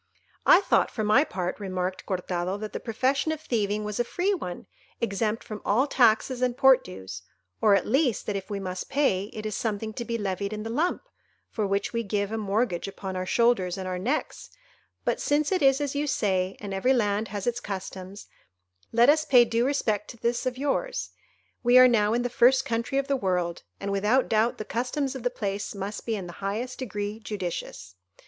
"I 0.47 0.61
thought, 0.61 0.89
for 0.89 1.03
my 1.03 1.23
part," 1.23 1.59
remarked 1.59 2.07
Cortado, 2.07 2.57
"that 2.59 2.73
the 2.73 2.79
profession 2.79 3.31
of 3.31 3.39
thieving 3.39 3.83
was 3.83 3.99
a 3.99 4.03
free 4.03 4.33
one, 4.33 4.65
exempt 4.99 5.43
from 5.43 5.61
all 5.63 5.85
taxes 5.85 6.41
and 6.41 6.57
port 6.57 6.83
dues; 6.83 7.21
or, 7.61 7.75
at 7.75 7.85
least, 7.85 8.25
that 8.25 8.35
if 8.35 8.49
we 8.49 8.59
must 8.59 8.89
pay, 8.89 9.25
it 9.25 9.45
is 9.45 9.55
something 9.55 9.93
to 9.93 10.03
be 10.03 10.17
levied 10.17 10.53
in 10.53 10.63
the 10.63 10.71
lump, 10.71 11.03
for 11.51 11.67
which 11.67 11.93
we 11.93 12.01
give 12.01 12.31
a 12.31 12.37
mortgage 12.39 12.87
upon 12.87 13.15
our 13.15 13.27
shoulders 13.27 13.77
and 13.77 13.87
our 13.87 13.99
necks; 13.99 14.49
but 15.05 15.21
since 15.21 15.51
it 15.51 15.61
is 15.61 15.79
as 15.79 15.93
you 15.93 16.07
say, 16.07 16.57
and 16.59 16.73
every 16.73 16.93
land 16.93 17.27
has 17.27 17.45
its 17.45 17.59
customs, 17.59 18.25
let 18.91 19.07
us 19.07 19.23
pay 19.23 19.45
due 19.45 19.67
respect 19.67 20.07
to 20.07 20.17
this 20.17 20.47
of 20.47 20.57
yours; 20.57 21.11
we 21.61 21.77
are 21.77 21.87
now 21.87 22.11
in 22.15 22.23
the 22.23 22.27
first 22.27 22.65
country 22.65 22.97
of 22.97 23.07
the 23.07 23.15
world, 23.15 23.61
and 23.79 23.91
without 23.91 24.27
doubt 24.27 24.57
the 24.57 24.65
customs 24.65 25.13
of 25.13 25.21
the 25.21 25.29
place 25.29 25.75
must 25.75 26.07
be 26.07 26.15
in 26.15 26.25
the 26.25 26.33
highest 26.41 26.79
degree 26.79 27.19
judicious. 27.19 27.93